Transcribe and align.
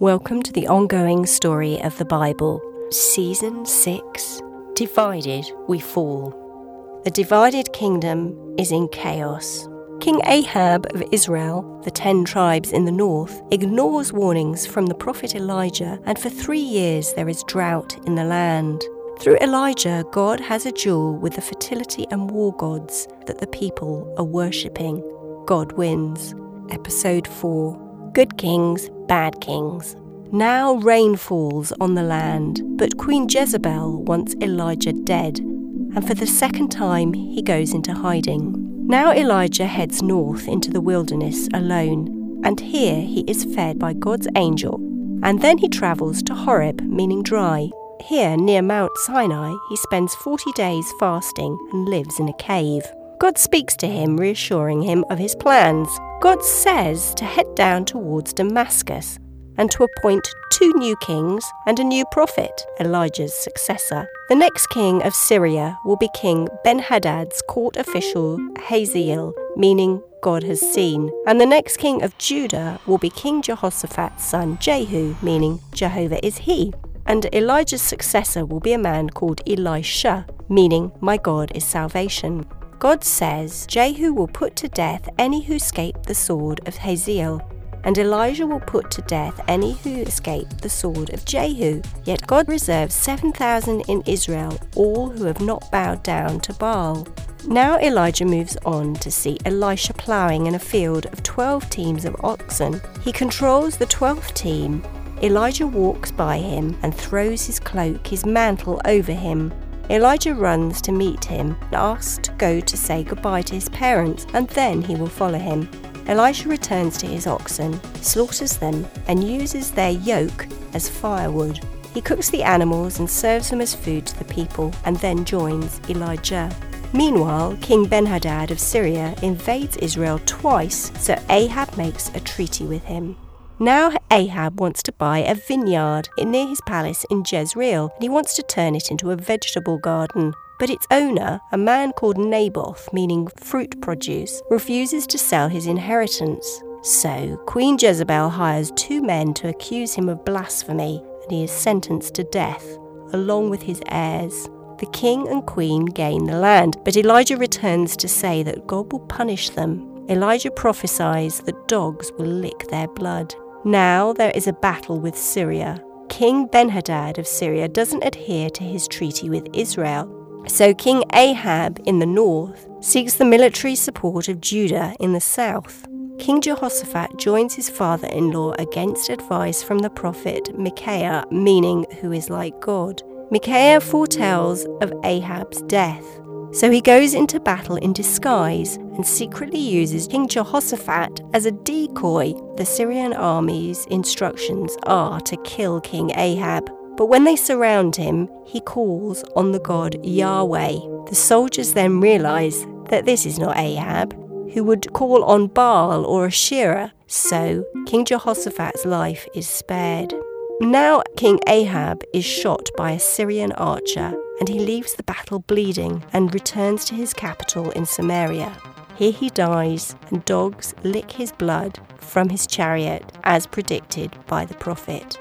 Welcome 0.00 0.44
to 0.44 0.52
the 0.52 0.68
ongoing 0.68 1.26
story 1.26 1.82
of 1.82 1.98
the 1.98 2.04
Bible, 2.04 2.62
Season 2.92 3.66
6 3.66 4.42
Divided 4.76 5.50
We 5.66 5.80
Fall. 5.80 7.02
The 7.02 7.10
divided 7.10 7.72
kingdom 7.72 8.54
is 8.56 8.70
in 8.70 8.86
chaos. 8.90 9.68
King 9.98 10.20
Ahab 10.24 10.86
of 10.94 11.02
Israel, 11.10 11.80
the 11.82 11.90
ten 11.90 12.24
tribes 12.24 12.70
in 12.70 12.84
the 12.84 12.92
north, 12.92 13.42
ignores 13.50 14.12
warnings 14.12 14.68
from 14.68 14.86
the 14.86 14.94
prophet 14.94 15.34
Elijah, 15.34 15.98
and 16.04 16.16
for 16.16 16.30
three 16.30 16.60
years 16.60 17.12
there 17.14 17.28
is 17.28 17.42
drought 17.48 17.98
in 18.06 18.14
the 18.14 18.22
land. 18.22 18.84
Through 19.18 19.38
Elijah, 19.38 20.04
God 20.12 20.38
has 20.38 20.64
a 20.64 20.70
duel 20.70 21.16
with 21.16 21.34
the 21.34 21.42
fertility 21.42 22.06
and 22.12 22.30
war 22.30 22.54
gods 22.54 23.08
that 23.26 23.40
the 23.40 23.48
people 23.48 24.14
are 24.16 24.24
worshipping. 24.24 25.02
God 25.44 25.72
wins. 25.72 26.36
Episode 26.70 27.26
4 27.26 27.87
Good 28.18 28.36
Kings, 28.36 28.90
Bad 29.06 29.40
Kings. 29.40 29.94
Now 30.32 30.74
rain 30.74 31.14
falls 31.14 31.70
on 31.80 31.94
the 31.94 32.02
land, 32.02 32.62
but 32.76 32.98
Queen 32.98 33.28
Jezebel 33.30 34.02
wants 34.02 34.34
Elijah 34.42 34.92
dead, 34.92 35.38
and 35.38 36.04
for 36.04 36.14
the 36.14 36.26
second 36.26 36.70
time 36.70 37.12
he 37.12 37.40
goes 37.40 37.72
into 37.72 37.94
hiding. 37.94 38.56
Now 38.88 39.12
Elijah 39.12 39.68
heads 39.68 40.02
north 40.02 40.48
into 40.48 40.68
the 40.68 40.80
wilderness 40.80 41.46
alone, 41.54 42.42
and 42.42 42.58
here 42.58 43.00
he 43.00 43.20
is 43.28 43.44
fed 43.54 43.78
by 43.78 43.92
God's 43.92 44.26
angel, 44.34 44.80
and 45.22 45.40
then 45.40 45.56
he 45.58 45.68
travels 45.68 46.20
to 46.24 46.34
Horeb, 46.34 46.80
meaning 46.80 47.22
dry. 47.22 47.70
Here, 48.00 48.36
near 48.36 48.62
Mount 48.62 48.96
Sinai, 48.96 49.54
he 49.68 49.76
spends 49.76 50.16
40 50.16 50.50
days 50.56 50.92
fasting 50.98 51.56
and 51.70 51.88
lives 51.88 52.18
in 52.18 52.28
a 52.28 52.36
cave. 52.36 52.82
God 53.20 53.38
speaks 53.38 53.76
to 53.76 53.86
him, 53.86 54.16
reassuring 54.16 54.82
him 54.82 55.04
of 55.08 55.20
his 55.20 55.36
plans. 55.36 55.88
God 56.20 56.42
says 56.42 57.14
to 57.14 57.24
head 57.24 57.54
down 57.54 57.84
towards 57.84 58.32
Damascus 58.32 59.20
and 59.56 59.70
to 59.70 59.84
appoint 59.84 60.26
two 60.50 60.72
new 60.74 60.96
kings 60.96 61.44
and 61.66 61.78
a 61.78 61.84
new 61.84 62.04
prophet, 62.10 62.50
Elijah's 62.80 63.34
successor. 63.34 64.08
The 64.28 64.34
next 64.34 64.66
king 64.68 65.00
of 65.04 65.14
Syria 65.14 65.78
will 65.84 65.96
be 65.96 66.08
King 66.14 66.48
Ben 66.64 66.80
Hadad's 66.80 67.40
court 67.48 67.76
official 67.76 68.36
Hazael, 68.58 69.32
meaning 69.56 70.02
God 70.20 70.42
has 70.42 70.60
seen. 70.60 71.08
And 71.28 71.40
the 71.40 71.46
next 71.46 71.76
king 71.76 72.02
of 72.02 72.18
Judah 72.18 72.80
will 72.84 72.98
be 72.98 73.10
King 73.10 73.40
Jehoshaphat's 73.40 74.24
son 74.24 74.58
Jehu, 74.58 75.14
meaning 75.22 75.60
Jehovah 75.72 76.24
is 76.26 76.38
he. 76.38 76.72
And 77.06 77.32
Elijah's 77.32 77.80
successor 77.80 78.44
will 78.44 78.60
be 78.60 78.72
a 78.72 78.78
man 78.78 79.08
called 79.10 79.40
Elisha, 79.48 80.26
meaning 80.48 80.90
my 81.00 81.16
God 81.16 81.52
is 81.54 81.64
salvation. 81.64 82.44
God 82.78 83.02
says 83.02 83.66
Jehu 83.66 84.12
will 84.12 84.28
put 84.28 84.54
to 84.56 84.68
death 84.68 85.08
any 85.18 85.42
who 85.42 85.54
escape 85.54 86.02
the 86.04 86.14
sword 86.14 86.60
of 86.66 86.76
Hazael 86.76 87.42
and 87.84 87.96
Elijah 87.98 88.46
will 88.46 88.60
put 88.60 88.90
to 88.90 89.02
death 89.02 89.40
any 89.48 89.72
who 89.72 90.02
escape 90.02 90.48
the 90.60 90.68
sword 90.68 91.10
of 91.14 91.24
Jehu. 91.24 91.80
Yet 92.04 92.26
God 92.26 92.48
reserves 92.48 92.94
7,000 92.94 93.82
in 93.88 94.02
Israel, 94.06 94.58
all 94.74 95.10
who 95.10 95.24
have 95.24 95.40
not 95.40 95.70
bowed 95.70 96.02
down 96.02 96.40
to 96.40 96.52
Baal. 96.54 97.06
Now 97.46 97.78
Elijah 97.78 98.24
moves 98.24 98.56
on 98.64 98.94
to 98.96 99.10
see 99.10 99.38
Elisha 99.44 99.94
ploughing 99.94 100.46
in 100.46 100.54
a 100.54 100.58
field 100.58 101.06
of 101.06 101.22
12 101.22 101.70
teams 101.70 102.04
of 102.04 102.16
oxen. 102.22 102.80
He 103.02 103.12
controls 103.12 103.76
the 103.76 103.86
12th 103.86 104.34
team. 104.34 104.84
Elijah 105.22 105.66
walks 105.66 106.10
by 106.10 106.38
him 106.38 106.76
and 106.82 106.94
throws 106.94 107.46
his 107.46 107.58
cloak, 107.58 108.06
his 108.06 108.26
mantle, 108.26 108.80
over 108.84 109.12
him. 109.12 109.52
Elijah 109.90 110.34
runs 110.34 110.82
to 110.82 110.92
meet 110.92 111.24
him 111.24 111.56
and 111.62 111.74
asks 111.74 112.18
to 112.18 112.32
go 112.32 112.60
to 112.60 112.76
say 112.76 113.02
goodbye 113.02 113.42
to 113.42 113.54
his 113.54 113.70
parents, 113.70 114.26
and 114.34 114.46
then 114.50 114.82
he 114.82 114.94
will 114.94 115.08
follow 115.08 115.38
him. 115.38 115.68
Elisha 116.06 116.48
returns 116.48 116.98
to 116.98 117.06
his 117.06 117.26
oxen, 117.26 117.80
slaughters 118.02 118.58
them, 118.58 118.86
and 119.06 119.24
uses 119.24 119.70
their 119.70 119.90
yoke 119.90 120.46
as 120.74 120.88
firewood. 120.88 121.60
He 121.94 122.02
cooks 122.02 122.28
the 122.28 122.42
animals 122.42 122.98
and 122.98 123.08
serves 123.08 123.48
them 123.48 123.62
as 123.62 123.74
food 123.74 124.06
to 124.06 124.18
the 124.18 124.24
people, 124.26 124.74
and 124.84 124.96
then 124.98 125.24
joins 125.24 125.80
Elijah. 125.88 126.54
Meanwhile, 126.92 127.56
King 127.60 127.86
Benhadad 127.86 128.50
of 128.50 128.60
Syria 128.60 129.14
invades 129.22 129.76
Israel 129.78 130.20
twice, 130.26 130.92
so 130.98 131.18
Ahab 131.30 131.76
makes 131.76 132.08
a 132.14 132.20
treaty 132.20 132.64
with 132.64 132.84
him. 132.84 133.16
Now 133.60 133.92
Ahab 134.12 134.60
wants 134.60 134.84
to 134.84 134.92
buy 134.92 135.18
a 135.18 135.34
vineyard 135.34 136.08
near 136.16 136.46
his 136.46 136.60
palace 136.60 137.04
in 137.10 137.24
Jezreel, 137.28 137.90
and 137.94 138.02
he 138.02 138.08
wants 138.08 138.36
to 138.36 138.42
turn 138.44 138.76
it 138.76 138.88
into 138.88 139.10
a 139.10 139.16
vegetable 139.16 139.78
garden. 139.78 140.32
But 140.60 140.70
its 140.70 140.86
owner, 140.92 141.40
a 141.50 141.58
man 141.58 141.90
called 141.92 142.18
Naboth, 142.18 142.92
meaning 142.92 143.26
fruit 143.36 143.80
produce, 143.80 144.40
refuses 144.48 145.08
to 145.08 145.18
sell 145.18 145.48
his 145.48 145.66
inheritance. 145.66 146.62
So 146.82 147.36
Queen 147.46 147.76
Jezebel 147.80 148.28
hires 148.28 148.70
two 148.76 149.02
men 149.02 149.34
to 149.34 149.48
accuse 149.48 149.92
him 149.94 150.08
of 150.08 150.24
blasphemy, 150.24 151.02
and 151.22 151.32
he 151.32 151.42
is 151.42 151.50
sentenced 151.50 152.14
to 152.14 152.24
death, 152.24 152.64
along 153.12 153.50
with 153.50 153.62
his 153.62 153.82
heirs. 153.88 154.48
The 154.78 154.90
king 154.92 155.26
and 155.26 155.44
queen 155.44 155.84
gain 155.86 156.26
the 156.26 156.38
land, 156.38 156.76
but 156.84 156.96
Elijah 156.96 157.36
returns 157.36 157.96
to 157.96 158.06
say 158.06 158.44
that 158.44 158.68
God 158.68 158.92
will 158.92 159.00
punish 159.00 159.50
them. 159.50 160.06
Elijah 160.08 160.52
prophesies 160.52 161.40
that 161.40 161.66
dogs 161.66 162.12
will 162.12 162.26
lick 162.26 162.68
their 162.68 162.86
blood. 162.86 163.34
Now 163.64 164.12
there 164.12 164.32
is 164.34 164.46
a 164.46 164.52
battle 164.52 165.00
with 165.00 165.16
Syria. 165.16 165.82
King 166.08 166.48
Benhadad 166.48 167.18
of 167.18 167.26
Syria 167.26 167.68
doesn't 167.68 168.04
adhere 168.04 168.50
to 168.50 168.64
his 168.64 168.88
treaty 168.88 169.28
with 169.28 169.46
Israel 169.52 170.14
so 170.48 170.74
King 170.74 171.04
Ahab 171.12 171.80
in 171.84 171.98
the 171.98 172.06
north 172.06 172.66
seeks 172.80 173.14
the 173.14 173.24
military 173.24 173.74
support 173.74 174.28
of 174.28 174.40
Judah 174.40 174.94
in 175.00 175.12
the 175.12 175.20
south. 175.20 175.86
King 176.18 176.40
Jehoshaphat 176.40 177.16
joins 177.16 177.54
his 177.54 177.70
father 177.70 178.08
in 178.08 178.30
law 178.30 178.52
against 178.58 179.10
advice 179.10 179.62
from 179.62 179.78
the 179.78 179.90
prophet 179.90 180.58
Micaiah, 180.58 181.24
meaning 181.30 181.86
who 182.00 182.12
is 182.12 182.30
like 182.30 182.58
God. 182.60 183.02
Micaiah 183.30 183.80
foretells 183.80 184.64
of 184.80 184.92
Ahab's 185.04 185.62
death. 185.62 186.04
So 186.52 186.70
he 186.70 186.80
goes 186.80 187.14
into 187.14 187.38
battle 187.38 187.76
in 187.76 187.92
disguise 187.92 188.78
and 188.98 189.06
secretly 189.06 189.60
uses 189.60 190.08
King 190.08 190.26
Jehoshaphat 190.26 191.20
as 191.32 191.46
a 191.46 191.52
decoy. 191.52 192.34
The 192.56 192.66
Syrian 192.66 193.12
army's 193.12 193.86
instructions 193.86 194.76
are 194.82 195.20
to 195.20 195.36
kill 195.44 195.80
King 195.80 196.10
Ahab. 196.16 196.68
But 196.96 197.06
when 197.06 197.22
they 197.22 197.36
surround 197.36 197.94
him, 197.94 198.28
he 198.44 198.60
calls 198.60 199.22
on 199.36 199.52
the 199.52 199.60
god 199.60 200.04
Yahweh. 200.04 201.04
The 201.08 201.14
soldiers 201.14 201.74
then 201.74 202.00
realize 202.00 202.66
that 202.90 203.06
this 203.06 203.24
is 203.24 203.38
not 203.38 203.56
Ahab, 203.56 204.14
who 204.52 204.64
would 204.64 204.92
call 204.94 205.22
on 205.22 205.46
Baal 205.46 206.04
or 206.04 206.26
Asherah, 206.26 206.92
so 207.06 207.64
King 207.86 208.04
Jehoshaphat's 208.04 208.84
life 208.84 209.28
is 209.32 209.48
spared. 209.48 210.12
Now 210.60 211.04
King 211.16 211.38
Ahab 211.46 212.02
is 212.12 212.24
shot 212.24 212.68
by 212.76 212.90
a 212.90 212.98
Syrian 212.98 213.52
archer, 213.52 214.12
and 214.40 214.48
he 214.48 214.58
leaves 214.58 214.94
the 214.94 215.04
battle 215.04 215.38
bleeding 215.38 216.04
and 216.12 216.34
returns 216.34 216.84
to 216.86 216.96
his 216.96 217.14
capital 217.14 217.70
in 217.70 217.86
Samaria. 217.86 218.56
Here 218.98 219.12
he 219.12 219.28
dies, 219.28 219.94
and 220.10 220.24
dogs 220.24 220.74
lick 220.82 221.12
his 221.12 221.30
blood 221.30 221.78
from 221.98 222.30
his 222.30 222.48
chariot, 222.48 223.04
as 223.22 223.46
predicted 223.46 224.10
by 224.26 224.44
the 224.44 224.56
prophet. 224.56 225.16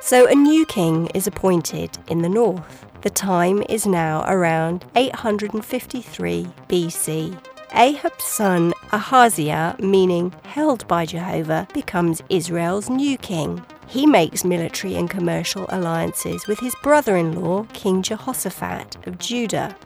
So 0.00 0.26
a 0.26 0.34
new 0.34 0.64
king 0.64 1.08
is 1.08 1.26
appointed 1.26 1.98
in 2.08 2.22
the 2.22 2.30
north. 2.30 2.86
The 3.02 3.10
time 3.10 3.62
is 3.68 3.84
now 3.84 4.24
around 4.26 4.86
853 4.96 6.46
BC. 6.70 7.38
Ahab's 7.74 8.24
son 8.24 8.72
Ahaziah, 8.94 9.76
meaning 9.78 10.32
held 10.44 10.88
by 10.88 11.04
Jehovah, 11.04 11.68
becomes 11.74 12.22
Israel's 12.30 12.88
new 12.88 13.18
king. 13.18 13.62
He 13.88 14.06
makes 14.06 14.42
military 14.42 14.94
and 14.94 15.10
commercial 15.10 15.66
alliances 15.68 16.46
with 16.46 16.60
his 16.60 16.74
brother 16.76 17.14
in 17.14 17.38
law, 17.42 17.64
King 17.74 18.00
Jehoshaphat 18.02 19.06
of 19.06 19.18
Judah. 19.18 19.76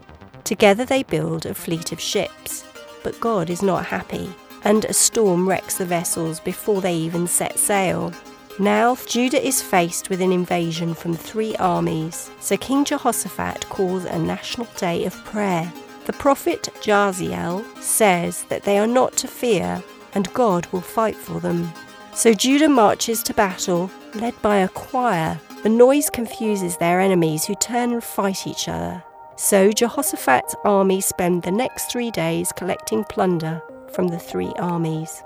Together 0.45 0.85
they 0.85 1.03
build 1.03 1.45
a 1.45 1.55
fleet 1.55 1.91
of 1.91 1.99
ships. 2.01 2.67
But 3.03 3.19
God 3.21 3.51
is 3.51 3.63
not 3.63 3.87
happy, 3.87 4.33
and 4.65 4.85
a 4.85 4.93
storm 4.93 5.49
wrecks 5.49 5.79
the 5.79 5.85
vessels 5.85 6.41
before 6.41 6.81
they 6.81 6.95
even 6.95 7.27
set 7.27 7.59
sail. 7.59 8.13
Now 8.59 8.97
Judah 9.07 9.45
is 9.45 9.63
faced 9.63 10.11
with 10.11 10.21
an 10.21 10.31
invasion 10.31 10.95
from 10.95 11.15
three 11.15 11.57
armies, 11.57 12.31
so 12.41 12.57
King 12.57 12.85
Jehoshaphat 12.85 13.69
calls 13.69 14.05
a 14.05 14.19
national 14.19 14.67
day 14.77 15.05
of 15.05 15.25
prayer. 15.25 15.73
The 16.05 16.13
prophet 16.13 16.69
Jaziel 16.81 17.65
says 17.81 18.45
that 18.45 18.65
they 18.65 18.79
are 18.79 18.87
not 18.87 19.17
to 19.19 19.29
fear 19.29 19.83
and 20.15 20.33
God 20.35 20.67
will 20.67 20.81
fight 20.81 21.17
for 21.17 21.41
them. 21.41 21.73
So 22.15 22.35
Judah 22.35 22.69
marches 22.69 23.23
to 23.25 23.35
battle, 23.35 23.91
led 24.15 24.41
by 24.43 24.59
a 24.59 24.69
choir. 24.69 25.41
The 25.63 25.69
noise 25.69 26.11
confuses 26.11 26.77
their 26.77 27.01
enemies 27.01 27.45
who 27.45 27.55
turn 27.55 27.93
and 27.93 28.05
fight 28.05 28.47
each 28.47 28.69
other. 28.69 29.03
So 29.37 29.73
Jehoshaphat's 29.73 30.55
army 30.65 31.01
spend 31.01 31.43
the 31.43 31.51
next 31.51 31.91
three 31.91 32.11
days 32.11 32.53
collecting 32.53 33.05
plunder 33.05 33.63
from 33.93 34.09
the 34.09 34.19
three 34.19 34.53
armies. 34.59 35.23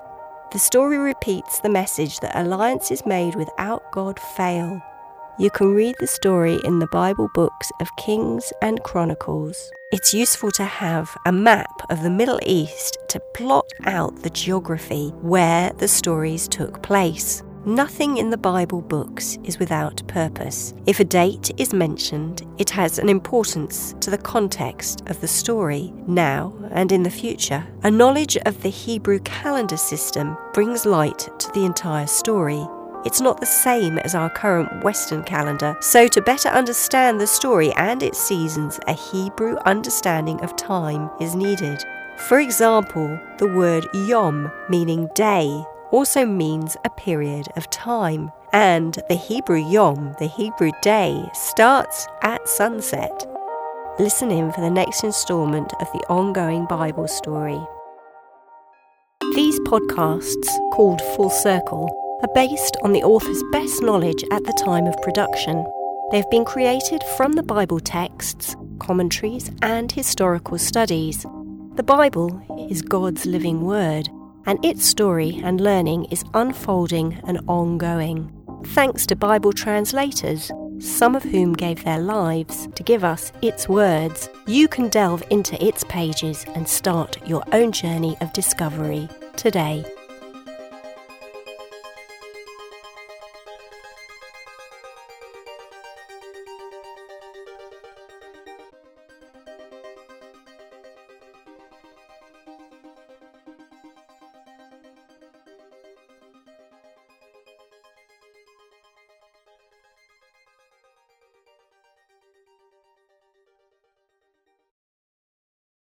The 0.52 0.58
story 0.58 0.96
repeats 0.96 1.60
the 1.60 1.68
message 1.68 2.20
that 2.20 2.36
alliances 2.36 3.04
made 3.04 3.34
without 3.34 3.82
God 3.92 4.18
fail. 4.18 4.80
You 5.38 5.50
can 5.50 5.74
read 5.74 5.96
the 5.98 6.06
story 6.06 6.58
in 6.64 6.78
the 6.78 6.86
Bible 6.86 7.28
books 7.34 7.70
of 7.80 7.94
Kings 7.96 8.52
and 8.62 8.82
Chronicles. 8.84 9.70
It's 9.92 10.14
useful 10.14 10.50
to 10.52 10.64
have 10.64 11.14
a 11.26 11.32
map 11.32 11.70
of 11.90 12.02
the 12.02 12.10
Middle 12.10 12.40
East 12.46 12.96
to 13.08 13.20
plot 13.34 13.70
out 13.84 14.22
the 14.22 14.30
geography 14.30 15.10
where 15.20 15.72
the 15.74 15.88
stories 15.88 16.48
took 16.48 16.80
place. 16.82 17.42
Nothing 17.66 18.18
in 18.18 18.30
the 18.30 18.36
Bible 18.36 18.80
books 18.80 19.38
is 19.42 19.58
without 19.58 20.00
purpose. 20.06 20.72
If 20.86 21.00
a 21.00 21.04
date 21.04 21.50
is 21.56 21.74
mentioned, 21.74 22.46
it 22.58 22.70
has 22.70 23.00
an 23.00 23.08
importance 23.08 23.92
to 23.98 24.08
the 24.08 24.18
context 24.18 25.02
of 25.08 25.20
the 25.20 25.26
story, 25.26 25.92
now 26.06 26.54
and 26.70 26.92
in 26.92 27.02
the 27.02 27.10
future. 27.10 27.66
A 27.82 27.90
knowledge 27.90 28.36
of 28.36 28.62
the 28.62 28.68
Hebrew 28.68 29.18
calendar 29.24 29.76
system 29.76 30.36
brings 30.54 30.86
light 30.86 31.28
to 31.40 31.50
the 31.54 31.64
entire 31.64 32.06
story. 32.06 32.64
It's 33.04 33.20
not 33.20 33.40
the 33.40 33.46
same 33.46 33.98
as 33.98 34.14
our 34.14 34.30
current 34.30 34.84
Western 34.84 35.24
calendar, 35.24 35.76
so 35.80 36.06
to 36.06 36.22
better 36.22 36.50
understand 36.50 37.20
the 37.20 37.26
story 37.26 37.72
and 37.72 38.00
its 38.00 38.20
seasons, 38.20 38.78
a 38.86 38.92
Hebrew 38.92 39.56
understanding 39.66 40.40
of 40.40 40.54
time 40.54 41.10
is 41.20 41.34
needed. 41.34 41.84
For 42.28 42.38
example, 42.38 43.18
the 43.38 43.48
word 43.48 43.88
yom, 43.92 44.52
meaning 44.68 45.08
day, 45.16 45.64
also 45.96 46.26
means 46.26 46.76
a 46.84 46.90
period 46.90 47.48
of 47.56 47.70
time. 47.70 48.30
And 48.52 48.98
the 49.08 49.14
Hebrew 49.14 49.66
Yom, 49.66 50.14
the 50.18 50.26
Hebrew 50.26 50.70
day, 50.82 51.24
starts 51.32 52.06
at 52.22 52.46
sunset. 52.46 53.26
Listen 53.98 54.30
in 54.30 54.52
for 54.52 54.60
the 54.60 54.68
next 54.68 55.04
instalment 55.04 55.72
of 55.80 55.90
the 55.92 56.04
ongoing 56.10 56.66
Bible 56.66 57.08
story. 57.08 57.58
These 59.34 59.58
podcasts, 59.60 60.46
called 60.74 61.00
Full 61.14 61.30
Circle, 61.30 61.88
are 62.20 62.34
based 62.34 62.76
on 62.82 62.92
the 62.92 63.02
author's 63.02 63.42
best 63.50 63.82
knowledge 63.82 64.22
at 64.30 64.44
the 64.44 64.62
time 64.62 64.84
of 64.86 65.00
production. 65.00 65.64
They 66.10 66.18
have 66.18 66.30
been 66.30 66.44
created 66.44 67.02
from 67.16 67.32
the 67.32 67.42
Bible 67.42 67.80
texts, 67.80 68.54
commentaries, 68.80 69.50
and 69.62 69.90
historical 69.90 70.58
studies. 70.58 71.24
The 71.76 71.82
Bible 71.82 72.28
is 72.70 72.82
God's 72.82 73.24
living 73.24 73.62
word 73.62 74.10
and 74.46 74.64
its 74.64 74.86
story 74.86 75.40
and 75.44 75.60
learning 75.60 76.06
is 76.06 76.24
unfolding 76.34 77.20
and 77.26 77.40
ongoing. 77.48 78.32
Thanks 78.66 79.06
to 79.06 79.16
Bible 79.16 79.52
translators, 79.52 80.50
some 80.78 81.14
of 81.14 81.22
whom 81.22 81.52
gave 81.52 81.84
their 81.84 82.00
lives 82.00 82.68
to 82.74 82.82
give 82.82 83.04
us 83.04 83.32
its 83.42 83.68
words, 83.68 84.28
you 84.46 84.68
can 84.68 84.88
delve 84.88 85.22
into 85.30 85.62
its 85.64 85.84
pages 85.84 86.44
and 86.54 86.68
start 86.68 87.18
your 87.26 87.44
own 87.52 87.72
journey 87.72 88.16
of 88.20 88.32
discovery 88.32 89.08
today. 89.36 89.84